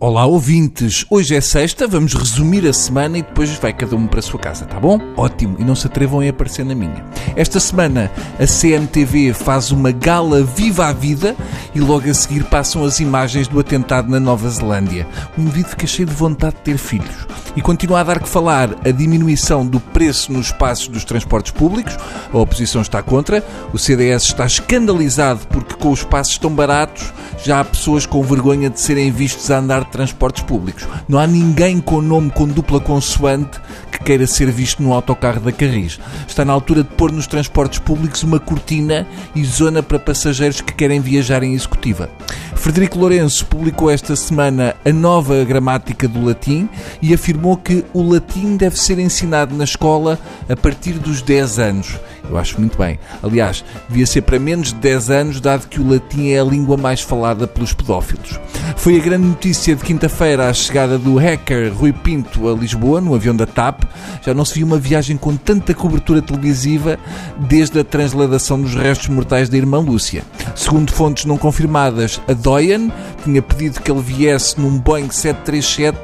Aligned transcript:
Olá 0.00 0.24
ouvintes, 0.26 1.04
hoje 1.10 1.34
é 1.34 1.40
sexta, 1.40 1.88
vamos 1.88 2.14
resumir 2.14 2.64
a 2.68 2.72
semana 2.72 3.18
e 3.18 3.22
depois 3.22 3.50
vai 3.54 3.72
cada 3.72 3.96
um 3.96 4.06
para 4.06 4.20
a 4.20 4.22
sua 4.22 4.38
casa, 4.38 4.64
tá 4.64 4.78
bom? 4.78 5.00
Ótimo, 5.16 5.56
e 5.58 5.64
não 5.64 5.74
se 5.74 5.88
atrevam 5.88 6.20
a 6.20 6.28
aparecer 6.28 6.64
na 6.64 6.72
minha. 6.72 7.04
Esta 7.34 7.58
semana 7.58 8.08
a 8.38 8.46
CMTV 8.46 9.32
faz 9.32 9.72
uma 9.72 9.90
gala 9.90 10.44
Viva 10.44 10.86
a 10.86 10.92
Vida 10.92 11.34
e 11.74 11.80
logo 11.80 12.08
a 12.08 12.14
seguir 12.14 12.44
passam 12.44 12.84
as 12.84 13.00
imagens 13.00 13.48
do 13.48 13.58
atentado 13.58 14.08
na 14.08 14.20
Nova 14.20 14.48
Zelândia. 14.48 15.04
Um 15.36 15.42
indivíduo 15.42 15.70
fica 15.70 15.86
cheio 15.88 16.06
de 16.06 16.14
vontade 16.14 16.54
de 16.54 16.62
ter 16.62 16.78
filhos. 16.78 17.26
E 17.56 17.60
continua 17.60 17.98
a 17.98 18.04
dar 18.04 18.20
que 18.20 18.28
falar 18.28 18.70
a 18.86 18.92
diminuição 18.92 19.66
do 19.66 19.80
preço 19.80 20.32
nos 20.32 20.52
passos 20.52 20.86
dos 20.86 21.04
transportes 21.04 21.50
públicos, 21.50 21.96
a 22.32 22.38
oposição 22.38 22.82
está 22.82 23.02
contra, 23.02 23.44
o 23.72 23.78
CDS 23.78 24.26
está 24.26 24.46
escandalizado 24.46 25.40
porque 25.48 25.74
com 25.74 25.90
os 25.90 26.04
passos 26.04 26.38
tão 26.38 26.54
baratos 26.54 27.12
já 27.48 27.60
há 27.60 27.64
pessoas 27.64 28.04
com 28.04 28.22
vergonha 28.22 28.68
de 28.68 28.78
serem 28.78 29.10
vistos 29.10 29.50
a 29.50 29.56
andar 29.56 29.84
de 29.84 29.90
transportes 29.90 30.42
públicos. 30.42 30.86
Não 31.08 31.18
há 31.18 31.26
ninguém 31.26 31.80
com 31.80 32.02
nome 32.02 32.30
com 32.30 32.46
dupla 32.46 32.78
consoante 32.78 33.58
que 33.90 34.04
queira 34.04 34.26
ser 34.26 34.50
visto 34.50 34.82
no 34.82 34.92
autocarro 34.92 35.40
da 35.40 35.50
Carris. 35.50 35.98
Está 36.28 36.44
na 36.44 36.52
altura 36.52 36.82
de 36.82 36.90
pôr 36.90 37.10
nos 37.10 37.26
transportes 37.26 37.78
públicos 37.78 38.22
uma 38.22 38.38
cortina 38.38 39.06
e 39.34 39.42
zona 39.46 39.82
para 39.82 39.98
passageiros 39.98 40.60
que 40.60 40.74
querem 40.74 41.00
viajar 41.00 41.42
em 41.42 41.54
executiva. 41.54 42.10
Frederico 42.54 42.98
Lourenço 42.98 43.46
publicou 43.46 43.90
esta 43.90 44.14
semana 44.14 44.76
a 44.84 44.92
nova 44.92 45.42
gramática 45.42 46.06
do 46.06 46.22
latim 46.22 46.68
e 47.00 47.14
afirmou 47.14 47.56
que 47.56 47.82
o 47.94 48.02
latim 48.02 48.58
deve 48.58 48.78
ser 48.78 48.98
ensinado 48.98 49.56
na 49.56 49.64
escola 49.64 50.18
a 50.50 50.54
partir 50.54 50.98
dos 50.98 51.22
10 51.22 51.58
anos. 51.58 51.96
Eu 52.28 52.36
acho 52.36 52.58
muito 52.58 52.76
bem. 52.76 52.98
Aliás, 53.22 53.64
devia 53.88 54.06
ser 54.06 54.22
para 54.22 54.38
menos 54.38 54.68
de 54.68 54.76
10 54.76 55.10
anos, 55.10 55.40
dado 55.40 55.66
que 55.66 55.80
o 55.80 55.88
latim 55.88 56.28
é 56.28 56.40
a 56.40 56.44
língua 56.44 56.76
mais 56.76 57.00
falada 57.00 57.46
pelos 57.46 57.72
pedófilos. 57.72 58.38
Foi 58.76 58.96
a 58.96 59.02
grande 59.02 59.26
notícia 59.26 59.74
de 59.74 59.82
quinta-feira 59.82 60.48
a 60.48 60.52
chegada 60.52 60.98
do 60.98 61.16
hacker 61.16 61.72
Rui 61.72 61.92
Pinto 61.92 62.48
a 62.48 62.54
Lisboa, 62.54 63.00
no 63.00 63.14
avião 63.14 63.34
da 63.34 63.46
TAP. 63.46 63.84
Já 64.24 64.34
não 64.34 64.44
se 64.44 64.54
viu 64.54 64.66
uma 64.66 64.78
viagem 64.78 65.16
com 65.16 65.36
tanta 65.36 65.72
cobertura 65.74 66.20
televisiva 66.20 66.98
desde 67.38 67.80
a 67.80 67.84
transladação 67.84 68.60
dos 68.60 68.74
restos 68.74 69.08
mortais 69.08 69.48
da 69.48 69.56
irmã 69.56 69.78
Lúcia. 69.78 70.22
Segundo 70.54 70.92
fontes 70.92 71.24
não 71.24 71.38
confirmadas, 71.38 72.20
a 72.28 72.32
Doyen 72.32 72.92
tinha 73.24 73.40
pedido 73.40 73.80
que 73.80 73.90
ele 73.90 74.02
viesse 74.02 74.60
num 74.60 74.78
Boeing 74.78 75.10
737 75.10 75.98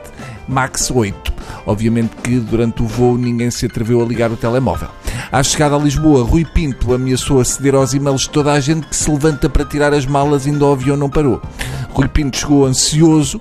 MAX 0.48 0.90
8. 0.90 1.32
Obviamente 1.66 2.14
que 2.22 2.38
durante 2.38 2.82
o 2.82 2.86
voo 2.86 3.16
ninguém 3.16 3.50
se 3.50 3.66
atreveu 3.66 4.02
a 4.02 4.04
ligar 4.04 4.30
o 4.30 4.36
telemóvel. 4.36 4.88
À 5.30 5.42
chegada 5.42 5.76
a 5.76 5.78
Lisboa, 5.78 6.24
Rui 6.24 6.44
Pinto 6.44 6.94
ameaçou 6.94 7.40
aceder 7.40 7.74
aos 7.74 7.92
e-mails 7.92 8.22
de 8.22 8.30
toda 8.30 8.52
a 8.52 8.60
gente 8.60 8.86
que 8.86 8.96
se 8.96 9.10
levanta 9.10 9.48
para 9.48 9.64
tirar 9.64 9.92
as 9.92 10.06
malas 10.06 10.46
ainda 10.46 10.64
o 10.64 10.72
avião 10.72 10.96
não 10.96 11.10
parou. 11.10 11.40
Rui 11.90 12.08
Pinto 12.08 12.36
chegou 12.36 12.66
ansioso 12.66 13.40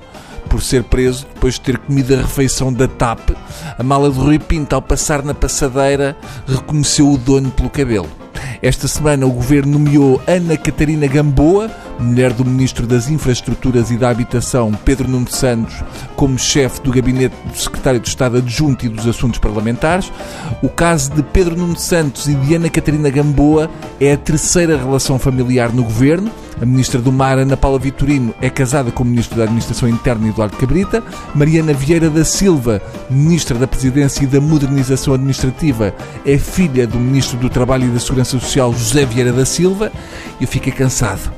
por 0.50 0.62
ser 0.62 0.84
preso 0.84 1.26
depois 1.34 1.56
de 1.56 1.62
ter 1.62 1.78
comido 1.78 2.14
a 2.14 2.18
refeição 2.18 2.72
da 2.72 2.88
TAP. 2.88 3.32
A 3.78 3.84
mala 3.84 4.10
de 4.10 4.20
Rui 4.20 4.40
Pinto, 4.40 4.76
ao 4.76 4.82
passar 4.82 5.24
na 5.24 5.34
passadeira, 5.34 6.16
reconheceu 6.48 7.12
o 7.12 7.18
dono 7.18 7.52
pelo 7.52 7.70
cabelo. 7.70 8.10
Esta 8.62 8.88
semana 8.88 9.26
o 9.26 9.32
governo 9.32 9.74
nomeou 9.74 10.22
Ana 10.26 10.56
Catarina 10.56 11.08
Gamboa, 11.08 11.70
mulher 12.00 12.34
do 12.34 12.46
Ministro 12.46 12.86
das 12.86 13.10
Infraestruturas 13.10 13.92
e 13.92 13.98
da 13.98 14.10
Habitação, 14.10 14.72
Pedro 14.86 15.08
Nuno 15.08 15.30
Santos, 15.30 15.76
como 16.16 16.38
chefe 16.38 16.82
do 16.82 16.92
gabinete 16.92 17.36
do 17.46 17.58
Secretário 17.58 18.00
de 18.00 18.08
Estado 18.08 18.38
Adjunto 18.38 18.86
e 18.86 18.90
dos 18.90 19.08
Assuntos 19.08 19.40
Parlamentares. 19.40 20.12
O 20.62 20.70
caso 20.70 21.12
de 21.12 21.24
Pedro 21.24 21.56
Nuno 21.56 21.78
Santos 21.78 22.28
e 22.28 22.36
de 22.36 22.56
Ana 22.56 22.70
Catarina 22.70 23.10
Gamboa 23.10 23.70
é 24.00 24.14
a 24.14 24.18
terceira 24.18 24.78
relação 24.78 25.18
familiar 25.20 25.72
no 25.72 25.84
governo. 25.84 26.32
A 26.62 26.66
ministra 26.66 27.02
do 27.02 27.12
Mar, 27.12 27.38
Ana 27.40 27.58
Paula 27.58 27.80
Vitorino, 27.80 28.34
é 28.40 28.50
casada 28.50 28.92
com 28.92 29.04
o 29.04 29.06
ministro 29.06 29.36
da 29.36 29.44
Administração 29.44 29.90
Interna, 29.90 30.30
Eduardo 30.30 30.56
Cabrita. 30.56 31.04
Mariana 31.34 31.74
Vieira 31.74 32.10
da 32.10 32.24
Silva, 32.24 32.82
ministra 33.10 33.58
da 33.58 33.68
Presidência 33.68 34.24
e 34.24 34.28
da 34.28 34.40
Modernização 34.40 35.14
Administrativa, 35.14 35.94
é 36.26 36.38
filha 36.38 36.86
do 36.86 37.00
ministro 37.00 37.38
do 37.38 37.50
Trabalho 37.50 37.88
e 37.88 37.90
da 37.90 38.00
Segurança 38.00 38.40
Social, 38.40 38.72
José 38.72 39.06
Vieira 39.06 39.34
da 39.34 39.46
Silva. 39.46 39.92
Eu 40.40 40.48
fiquei 40.48 40.72
cansado 40.72 41.32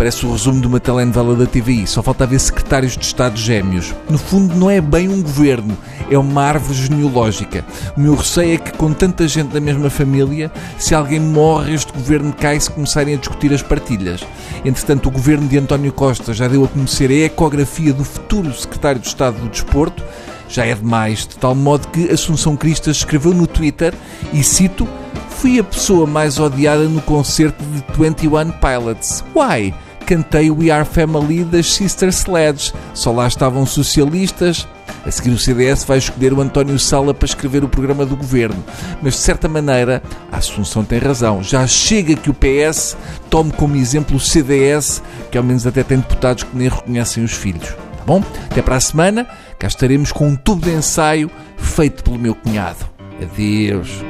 Parece 0.00 0.24
o 0.24 0.32
resumo 0.32 0.62
de 0.62 0.66
uma 0.66 0.80
telenovela 0.80 1.36
da 1.36 1.44
TVI. 1.44 1.86
Só 1.86 2.02
falta 2.02 2.24
haver 2.24 2.40
secretários 2.40 2.96
de 2.96 3.04
Estado 3.04 3.38
gêmeos. 3.38 3.94
No 4.08 4.16
fundo, 4.16 4.56
não 4.56 4.70
é 4.70 4.80
bem 4.80 5.10
um 5.10 5.20
governo, 5.20 5.76
é 6.10 6.16
uma 6.16 6.42
árvore 6.42 6.72
genealógica. 6.72 7.62
O 7.94 8.00
meu 8.00 8.14
receio 8.14 8.54
é 8.54 8.56
que, 8.56 8.72
com 8.72 8.94
tanta 8.94 9.28
gente 9.28 9.52
da 9.52 9.60
mesma 9.60 9.90
família, 9.90 10.50
se 10.78 10.94
alguém 10.94 11.20
morre, 11.20 11.74
este 11.74 11.92
governo 11.92 12.32
cai 12.32 12.58
se 12.58 12.70
começarem 12.70 13.12
a 13.12 13.18
discutir 13.18 13.52
as 13.52 13.60
partilhas. 13.60 14.22
Entretanto, 14.64 15.10
o 15.10 15.12
governo 15.12 15.46
de 15.46 15.58
António 15.58 15.92
Costa 15.92 16.32
já 16.32 16.48
deu 16.48 16.64
a 16.64 16.68
conhecer 16.68 17.10
a 17.10 17.26
ecografia 17.26 17.92
do 17.92 18.02
futuro 18.02 18.54
secretário 18.54 19.02
de 19.02 19.06
Estado 19.06 19.38
do 19.38 19.50
Desporto. 19.50 20.02
Já 20.48 20.64
é 20.64 20.74
demais, 20.74 21.26
de 21.26 21.36
tal 21.36 21.54
modo 21.54 21.88
que 21.88 22.10
Assunção 22.10 22.56
Cristas 22.56 22.96
escreveu 22.96 23.34
no 23.34 23.46
Twitter, 23.46 23.92
e 24.32 24.42
cito, 24.42 24.88
fui 25.28 25.60
a 25.60 25.64
pessoa 25.64 26.06
mais 26.06 26.38
odiada 26.38 26.84
no 26.84 27.02
concerto 27.02 27.62
de 27.62 27.84
21 27.98 28.50
Pilots. 28.52 29.22
Why? 29.36 29.74
Cantei 30.10 30.50
We 30.50 30.72
Are 30.72 30.84
Family 30.84 31.44
das 31.44 31.72
Sister 31.72 32.08
Sledge. 32.08 32.72
Só 32.92 33.12
lá 33.12 33.28
estavam 33.28 33.64
socialistas. 33.64 34.66
A 35.06 35.10
seguir, 35.10 35.30
o 35.30 35.38
CDS 35.38 35.84
vai 35.84 35.98
escolher 35.98 36.32
o 36.32 36.40
António 36.40 36.76
Sala 36.80 37.14
para 37.14 37.26
escrever 37.26 37.62
o 37.62 37.68
programa 37.68 38.04
do 38.04 38.16
governo. 38.16 38.62
Mas, 39.00 39.14
de 39.14 39.20
certa 39.20 39.48
maneira, 39.48 40.02
a 40.32 40.38
Assunção 40.38 40.84
tem 40.84 40.98
razão. 40.98 41.44
Já 41.44 41.64
chega 41.64 42.16
que 42.16 42.28
o 42.28 42.34
PS 42.34 42.96
tome 43.30 43.52
como 43.52 43.76
exemplo 43.76 44.16
o 44.16 44.20
CDS, 44.20 45.00
que 45.30 45.38
ao 45.38 45.44
menos 45.44 45.64
até 45.64 45.84
tem 45.84 45.98
deputados 45.98 46.42
que 46.42 46.56
nem 46.56 46.68
reconhecem 46.68 47.22
os 47.22 47.32
filhos. 47.32 47.68
Tá 47.68 48.04
bom? 48.04 48.22
Até 48.50 48.60
para 48.60 48.76
a 48.76 48.80
semana. 48.80 49.28
Cá 49.60 49.68
estaremos 49.68 50.10
com 50.10 50.26
um 50.26 50.34
tubo 50.34 50.66
de 50.66 50.72
ensaio 50.72 51.30
feito 51.56 52.02
pelo 52.02 52.18
meu 52.18 52.34
cunhado. 52.34 52.84
Adeus. 53.22 54.02